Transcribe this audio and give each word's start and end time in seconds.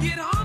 get 0.00 0.18
on 0.20 0.37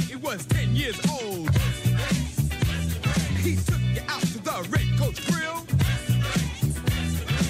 think 0.00 0.20
he 0.20 0.26
was 0.26 0.44
10 0.46 0.76
years 0.76 0.98
old. 1.22 1.50
He 3.40 3.56
took 3.56 3.80
you 3.94 4.02
out 4.08 4.20
to 4.20 4.38
the 4.38 4.68
Red 4.70 4.98
Coach 4.98 5.26
Grill. 5.30 5.64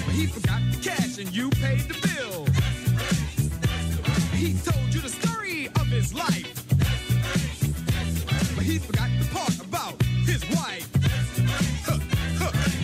But 0.05 0.15
he 0.15 0.25
forgot 0.27 0.61
the 0.71 0.77
cash 0.81 1.17
and 1.17 1.33
you 1.35 1.49
paid 1.51 1.81
the 1.81 1.97
bill. 2.07 2.45
He 4.35 4.53
told 4.53 4.93
you 4.93 5.01
the 5.01 5.09
story 5.09 5.67
of 5.67 5.87
his 5.87 6.13
life. 6.13 6.65
But 8.55 8.65
he 8.65 8.79
forgot 8.79 9.09
the 9.19 9.27
part 9.33 9.59
about 9.59 10.01
his 10.25 10.43
wife. 10.49 10.87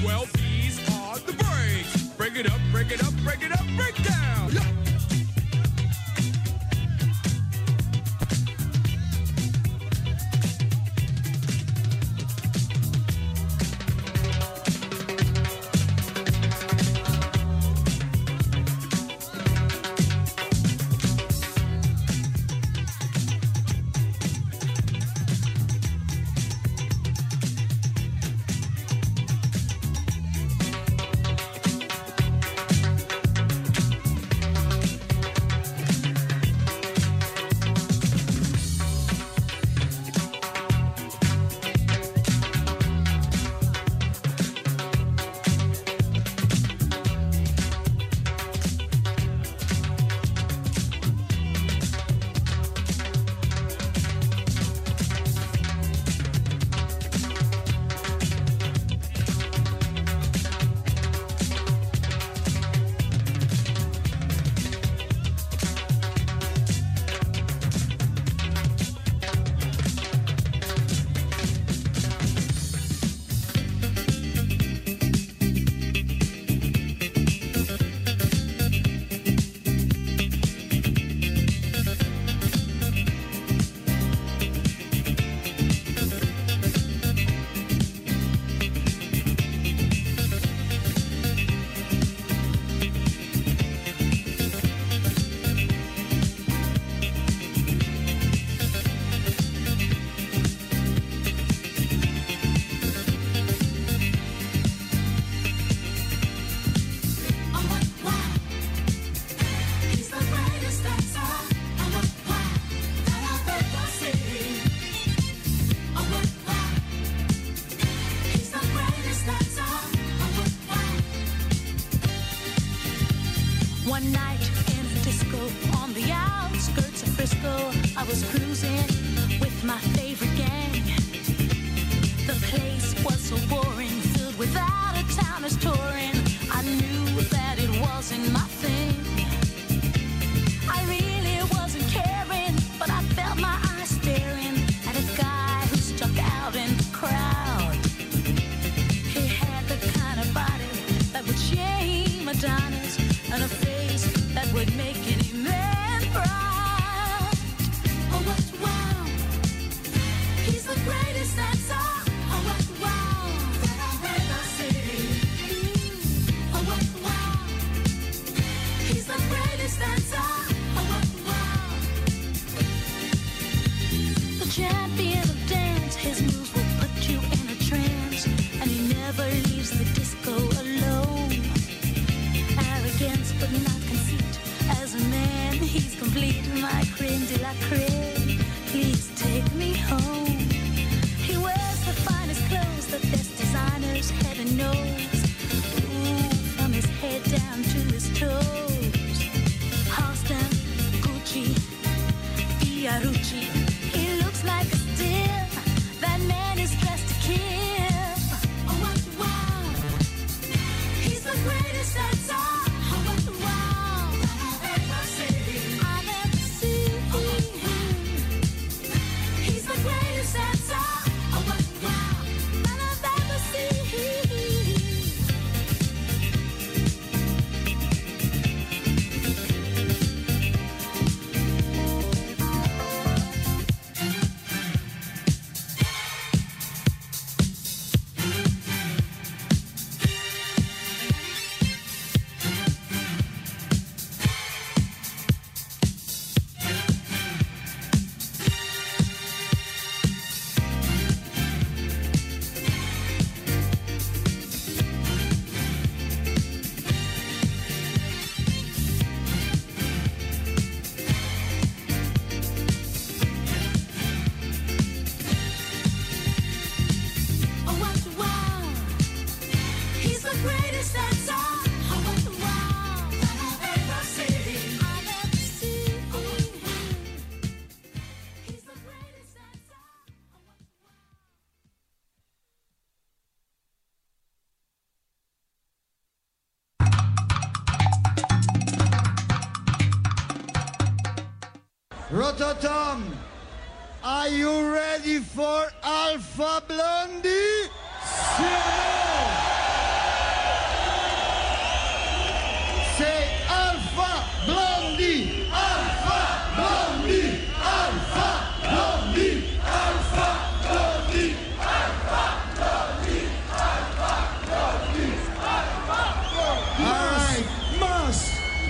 Well, 0.05 0.25
these 0.35 0.79
are 0.91 1.17
the 1.19 1.33
breaks. 1.33 2.03
Break 2.17 2.35
it 2.37 2.49
up, 2.51 2.59
break 2.71 2.91
it 2.91 3.03
up, 3.03 3.13
break 3.23 3.41
it 3.41 3.51
up, 3.51 3.65
break 3.75 3.95
down. 4.03 4.49
Look. 4.51 4.76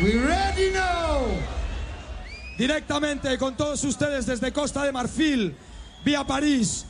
We 0.01 0.19
ready 0.19 0.71
now. 0.71 1.25
Directamente 2.57 3.37
con 3.37 3.55
todos 3.55 3.83
ustedes 3.83 4.25
desde 4.27 4.51
Costa 4.51 4.83
de 4.83 4.91
Marfil, 4.91 5.55
vía 6.05 6.23
París, 6.23 6.85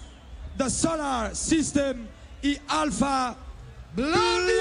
The 0.57 0.69
Solar 0.69 1.35
System 1.35 2.07
y 2.41 2.57
Alpha 2.67 3.35
Blondie. 3.95 4.57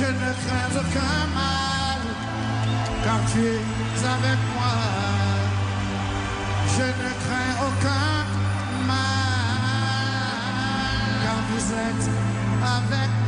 je 0.01 0.07
ne 0.07 0.31
crains 0.43 0.71
aucun 0.81 1.19
mal, 1.35 2.01
quand 3.05 3.21
tu 3.31 3.39
es 3.39 3.63
avec 4.15 4.39
moi. 4.55 4.75
Je 6.75 6.87
ne 7.01 7.11
crains 7.23 7.55
aucun 7.67 8.15
mal, 8.87 9.51
quand 11.23 11.41
vous 11.49 11.65
êtes 11.87 12.07
avec 12.77 13.09
moi. 13.09 13.20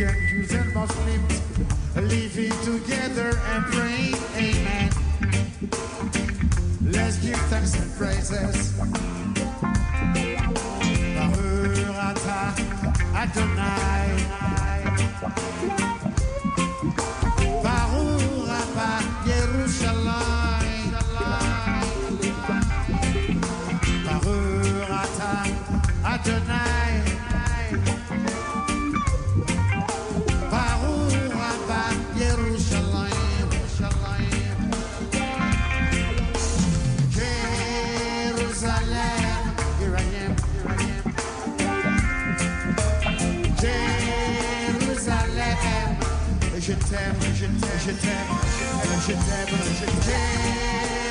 Christian 0.00 0.28
Jews 0.28 0.52
and 0.52 0.72
Muslims 0.72 1.42
living 1.94 2.52
together 2.64 3.38
and 3.48 3.64
praying, 3.66 4.14
amen. 4.34 4.90
Let's 6.82 7.18
give 7.18 7.36
thanks 7.50 7.74
and 7.78 7.92
praises. 7.98 8.72
Baruch 11.14 11.84
Adonai. 13.14 14.00
Je 46.70 46.76
t'aime, 46.76 47.16
je 47.34 47.46
t'aime, 47.46 47.80
je 47.84 47.90
t'aime, 47.90 48.30
je 49.06 49.12
t'aime. 49.12 49.54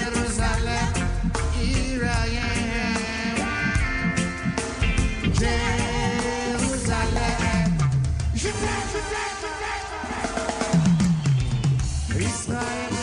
Jérusalem, 0.05 0.89
here 1.60 2.05
I 2.05 2.38
am. 2.39 3.38
Jérusalem, 5.34 6.60
je 8.36 8.49
t'aime, 8.49 8.88
je 8.93 8.99
t'aime, 9.12 9.34
je 9.34 9.49
t'aime. 9.60 9.88
Israël, 12.22 12.93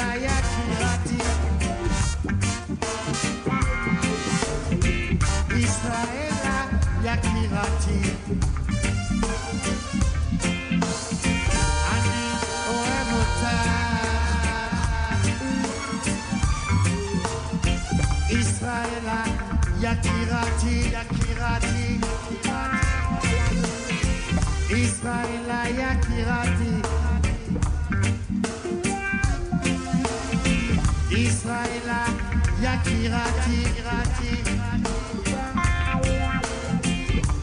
Yakirati. 7.05 8.56
Yakirati, 19.07 20.91
Yakirati, 20.91 20.91
Yakirati, 20.91 21.87
Israel, 24.75 25.51
Yakirati. 25.81 26.73
Israel, 31.15 31.91
Yakirati, 32.61 33.59
Yakirati. 33.87 34.33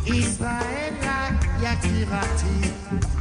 Israela, 0.05 1.17
Yakirati. 1.63 3.12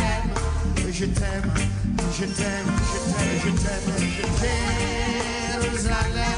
je 0.91 1.07
t'aime, 1.07 1.53
je 2.19 2.25
t'aime, 2.25 2.73
je 3.45 3.51
t'aime, 3.51 3.93
je 4.17 4.25
t'aime, 4.41 5.63
Jérusalem. 5.63 6.36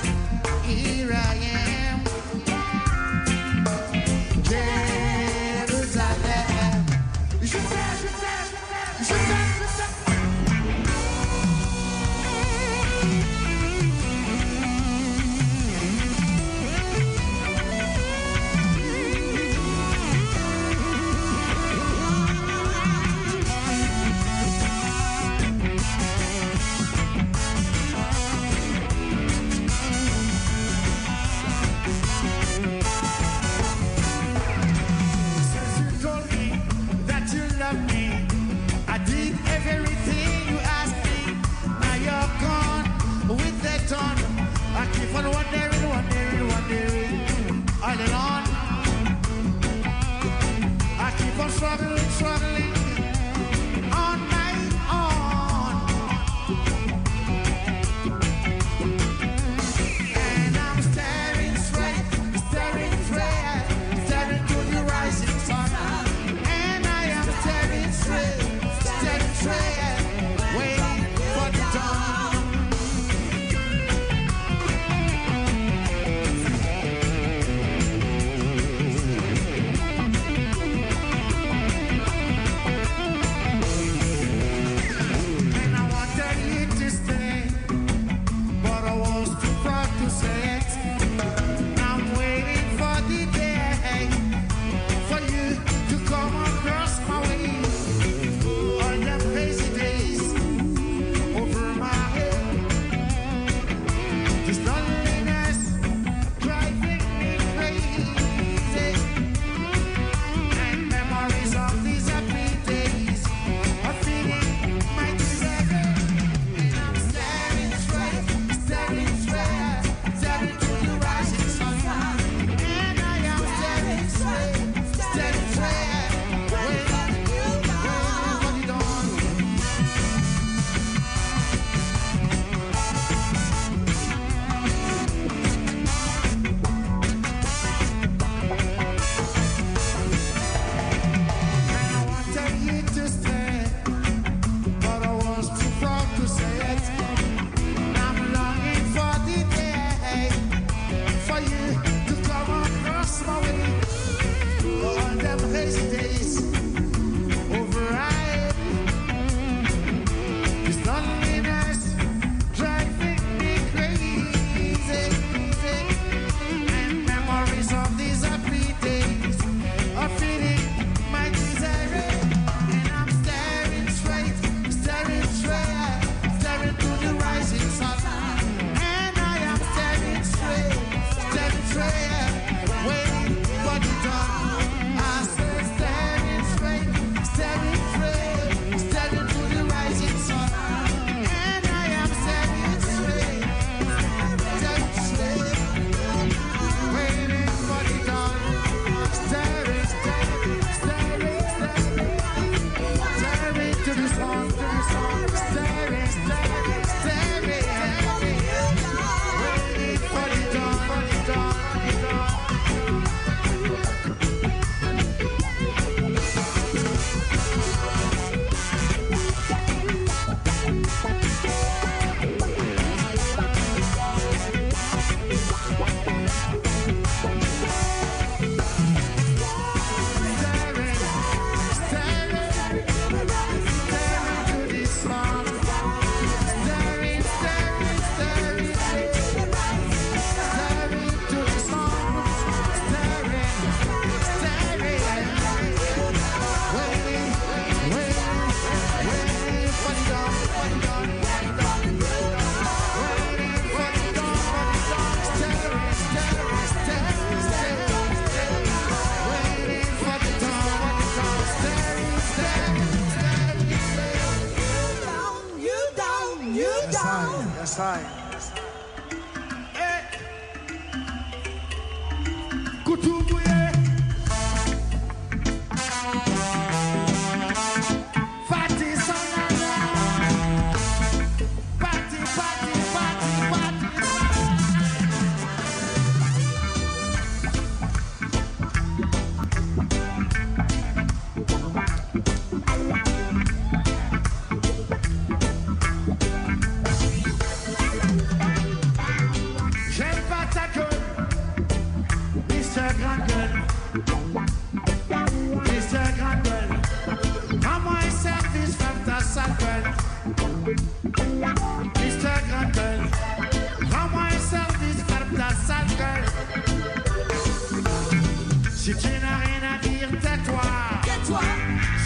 Si 318.89 318.95
tu 318.95 319.09
n'as 319.09 319.37
rien 319.45 319.75
à 319.75 319.87
dire, 319.87 320.09
tais-toi. 320.19 320.63
Tais-toi. 321.03 321.41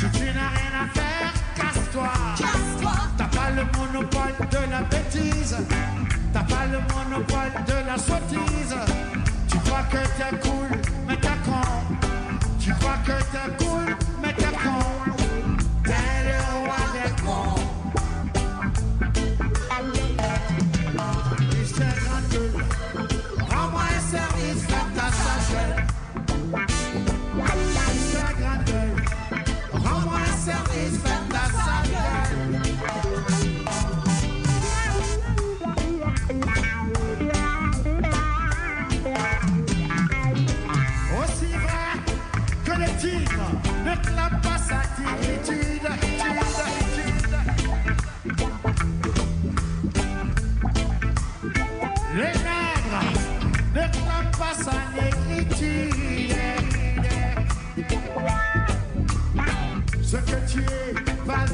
Si 0.01 0.19
tu 0.19 0.25
n'as 0.25 0.49
rien 0.49 0.83
à 0.83 0.89
faire, 0.93 1.33
casse-toi. 1.55 2.13
Casse-toi. 2.37 2.93
T'as 3.17 3.25
pas 3.27 3.51
le 3.51 3.63
monopole 3.79 4.49
de 4.51 4.69
la 4.69 4.83
bêtise. 4.83 5.57
T'as 6.33 6.43
pas 6.43 6.67
le 6.67 6.81
monopole 6.93 7.53
de 7.69 7.87
la 7.87 7.97
sottise. 7.97 8.75
Tu 9.49 9.59
crois 9.59 9.85
que 9.93 9.99
t'es 9.99 10.37
cool, 10.39 10.81
mais 11.07 11.17
t'as 11.19 11.37
con. 11.49 11.63
Tu 12.59 12.73
crois 12.75 12.99
que 13.07 13.13
t'es 13.13 13.65
cool, 13.65 13.97
mais 14.21 14.35
t'as 14.37 14.51
con. 14.51 14.92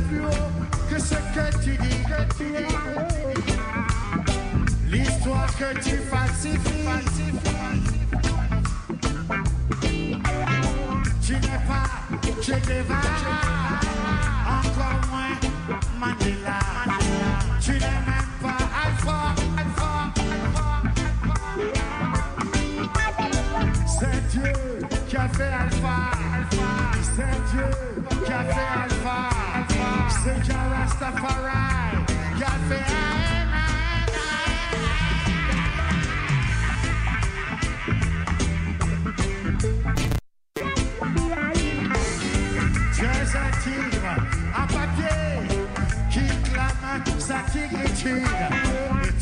Que 0.08 0.98
ce 0.98 1.14
que 1.14 1.62
tu 1.62 1.76
dis 1.76 2.02
que 2.08 2.20
tu 2.36 2.44
dico 2.44 3.08
l'histoire 4.90 5.46
que 5.58 5.74
tu 5.80 5.98
falsifies. 6.10 6.68
Tu 11.20 11.32
n'es 11.34 11.60
pas 11.66 11.88
Che 12.40 12.52
Guevara 12.66 13.80
encore 14.48 15.00
moins 15.10 15.36
Mandela. 16.00 16.67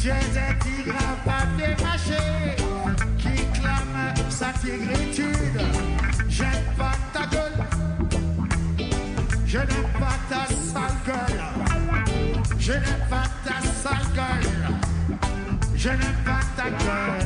J'ai 0.07 0.13
des 0.13 0.55
tigres 0.61 0.95
à 1.01 1.29
papier 1.29 1.75
mâché 1.83 2.23
qui 3.19 3.35
clament 3.59 4.15
sa 4.31 4.53
tigritude. 4.53 5.61
J'aime 6.29 6.65
pas 6.79 6.93
ta 7.13 7.27
gueule, 7.27 7.59
je 9.45 9.59
n'aime 9.59 9.91
pas 9.99 10.17
ta 10.31 10.47
sale 10.47 10.99
gueule, 11.05 11.41
je 12.57 12.73
n'aime 12.73 13.07
pas 13.11 13.27
ta 13.45 13.61
sale 13.83 14.07
gueule, 14.15 14.53
je 15.75 15.89
n'aime 15.89 16.21
pas 16.25 16.45
ta 16.57 16.71
gueule. 16.71 17.26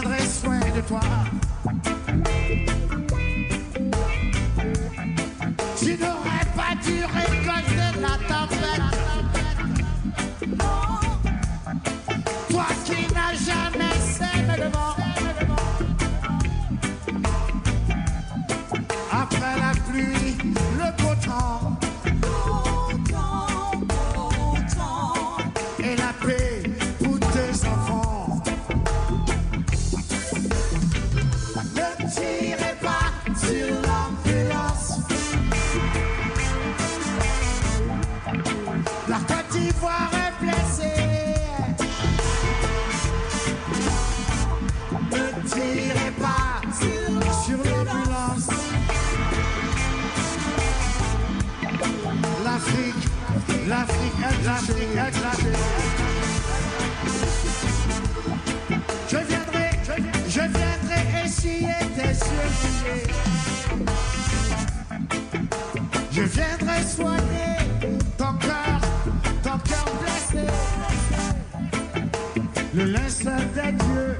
prendrai 0.00 0.26
soin 0.26 0.58
de 0.58 0.80
toi. 0.82 1.00
Tu 5.78 5.96
n'aurais 5.96 6.46
pas 6.54 6.74
dû 6.84 7.04
récolter 7.04 8.00
la 8.00 8.16
tempête. 8.28 9.25
l'Afrique 53.68 54.12
l'Afrique 54.44 54.88
Je 59.08 59.16
viendrai, 59.16 59.70
je 60.28 60.40
viendrai 60.40 61.24
essuyer 61.24 61.78
tes 61.96 62.12
yeux 62.12 63.16
Je 66.12 66.22
viendrai 66.22 66.82
soigner 66.82 67.58
ton 68.16 68.32
cœur, 68.38 68.80
ton 69.42 69.58
cœur 69.58 69.84
blessé. 70.00 70.46
Le 72.74 72.84
linceul 72.84 73.46
des 73.54 73.72
dieux, 73.72 74.16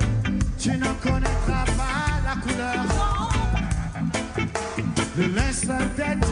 tu 0.59 0.77
n'en 0.77 0.95
connaîtras 1.03 1.65
pas 1.79 2.21
la 2.23 2.35
couleur. 2.43 2.85
Le 5.17 5.27
linceul 5.35 5.89
des 5.97 6.15
dieux. 6.17 6.26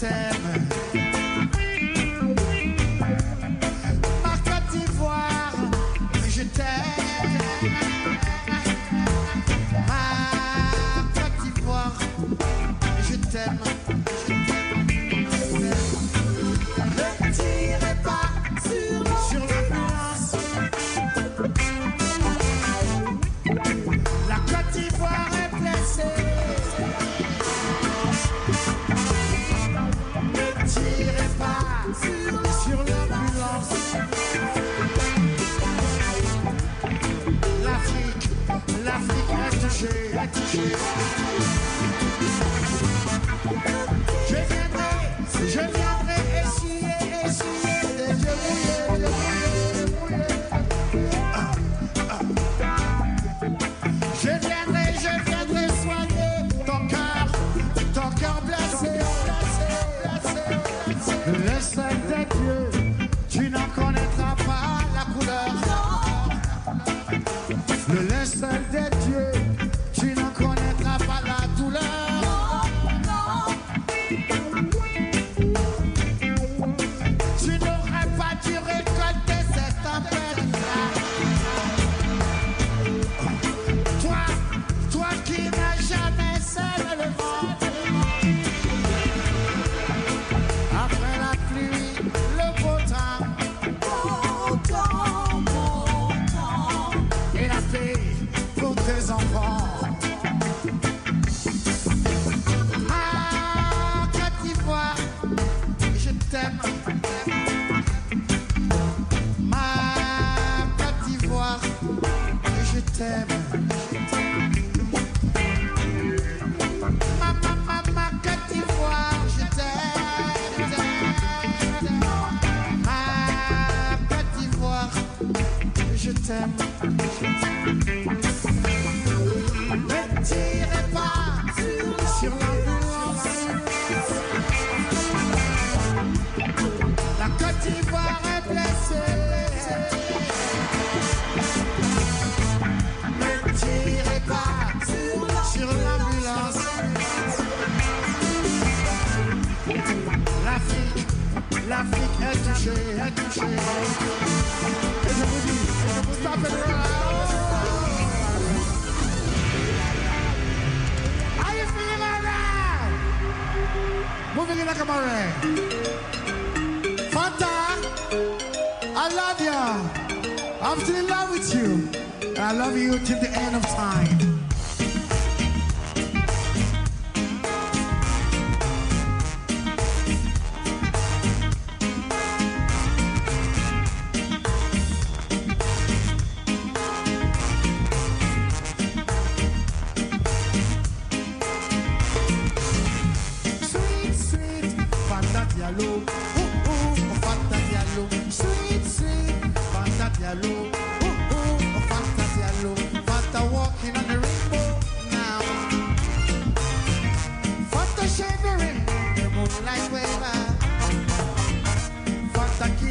time. 0.00 0.29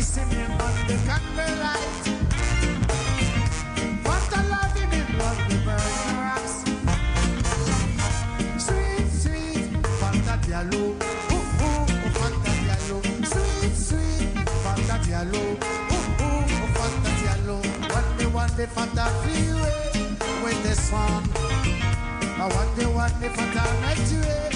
Kissing 0.09 0.29
him 0.29 0.51
the 0.87 0.95
Diallo. 10.45 10.81
Ooh, 10.81 11.37
ooh, 11.37 11.85
oh, 11.93 12.11
Fanta 12.17 12.51
Diallo. 12.63 12.97
Sweet, 13.31 13.75
sweet, 13.87 14.29
Fanta 14.63 14.95
Diallo. 15.05 15.43
Ooh, 15.43 16.25
ooh, 16.25 16.57
oh, 16.57 16.69
Fanta 16.77 17.11
day, 18.57 18.65
Fanta 18.65 19.05
it 19.25 20.43
with 20.43 20.63
sun. 20.73 21.23
I 22.41 22.47
one 22.59 22.71
day, 22.75 22.87
one 22.87 23.11
Fanta 23.29 23.63
eh, 24.25 24.49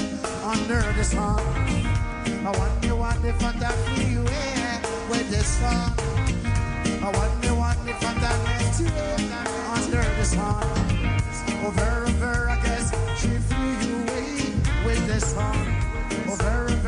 under 0.43 0.81
the 0.93 1.03
sun. 1.03 1.39
I 2.45 2.51
one 2.57 2.81
day, 2.81 2.91
one 2.91 3.21
Fanta 3.33 3.69
it 4.25 4.62
with 5.09 5.29
the 5.29 5.43
sun. 5.43 5.93
I 7.01 7.09
one 7.11 7.41
day, 7.41 7.51
one 7.51 7.85
day, 7.85 7.93
Fanta 7.93 8.31
met 8.45 8.79
you 8.79 8.87
eh, 8.87 9.75
under 9.75 10.03
the 10.17 10.25
sun. 10.25 10.63
Over, 11.65 12.05
over, 12.07 12.49
I 12.49 12.55
guess 12.63 12.91
she 13.19 13.29
flew 13.47 14.03
away 14.03 14.27
with 14.85 15.07
the 15.07 15.19
sun. 15.19 15.55
Over, 16.29 16.69
over 16.71 16.82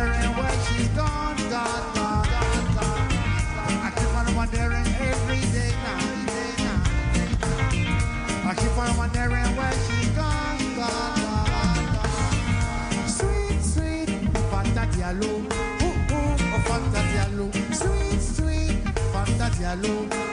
wondering 0.00 0.36
where 0.36 0.56
she's 0.64 0.88
gone, 0.88 1.36
gone, 1.50 1.94
gone, 1.94 2.24
gone. 2.74 3.12
I 3.84 3.92
keep 3.94 4.16
on 4.16 4.34
wondering 4.34 4.86
every 4.98 5.40
day 5.52 5.72
now. 5.84 6.00
I 8.48 8.54
keep 8.54 8.78
on 8.78 8.96
wondering 8.96 9.56
where 9.56 9.72
she's 9.72 10.08
gone, 10.16 10.58
gone, 10.76 11.20
gone. 11.92 13.06
Sweet, 13.06 13.60
sweet, 13.60 14.08
Fanta 14.50 14.86
Diallo. 14.92 15.32
Ooh, 15.82 16.14
ooh, 16.14 16.36
oh, 16.54 16.82
Diallo. 17.12 17.52
Sweet, 17.74 18.20
sweet, 18.20 18.76
Fanta 19.12 19.50
Diallo. 19.50 20.29